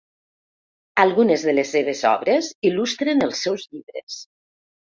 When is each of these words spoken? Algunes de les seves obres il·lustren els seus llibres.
Algunes 1.03 1.45
de 1.49 1.53
les 1.59 1.75
seves 1.75 2.03
obres 2.13 2.51
il·lustren 2.73 3.25
els 3.29 3.45
seus 3.45 3.69
llibres. 3.71 4.21